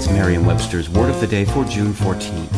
[0.00, 2.48] It's Merriam Webster's Word of the Day for June 14th.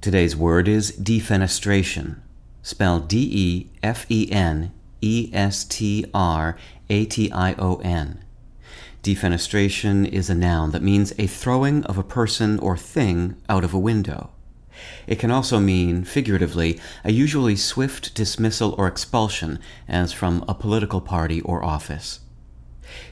[0.00, 2.20] Today's word is defenestration,
[2.62, 4.72] spelled D E F E N
[5.02, 6.56] E S T R
[6.88, 8.24] A T I O N.
[9.02, 13.74] Defenestration is a noun that means a throwing of a person or thing out of
[13.74, 14.30] a window.
[15.06, 21.02] It can also mean, figuratively, a usually swift dismissal or expulsion, as from a political
[21.02, 22.20] party or office.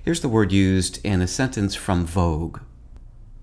[0.02, 2.60] Here's the word used in a sentence from Vogue.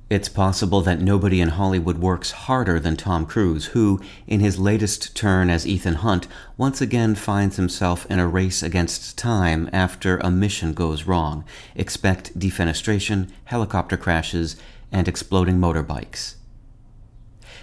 [0.09, 5.16] It's possible that nobody in Hollywood works harder than Tom Cruise, who, in his latest
[5.16, 6.27] turn as Ethan Hunt,
[6.58, 11.45] once again finds himself in a race against time after a mission goes wrong.
[11.75, 14.55] Expect defenestration, helicopter crashes,
[14.91, 16.33] and exploding motorbikes.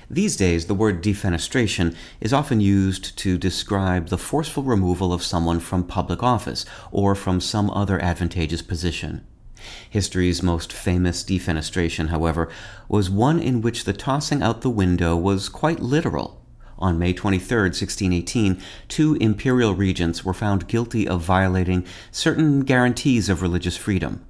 [0.08, 5.58] These days, the word defenestration is often used to describe the forceful removal of someone
[5.58, 9.26] from public office or from some other advantageous position.
[9.90, 12.48] History's most famous defenestration, however,
[12.88, 16.40] was one in which the tossing out the window was quite literal.
[16.78, 23.42] On May 23, 1618, two imperial regents were found guilty of violating certain guarantees of
[23.42, 24.24] religious freedom.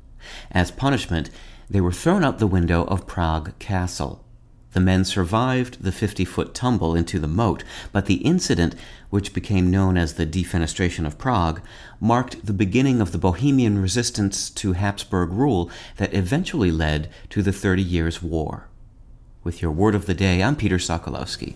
[0.51, 1.29] As punishment,
[1.69, 4.26] they were thrown out the window of Prague Castle.
[4.77, 8.75] The men survived the 50 foot tumble into the moat, but the incident,
[9.09, 11.63] which became known as the Defenestration of Prague,
[11.99, 17.55] marked the beginning of the Bohemian resistance to Habsburg rule that eventually led to the
[17.55, 18.69] Thirty Years' War.
[19.43, 21.55] With your word of the day, I'm Peter Sokolowski.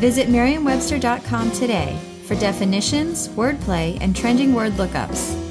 [0.00, 5.43] Visit Merriam-Webster.com today for definitions, wordplay, and trending word lookups.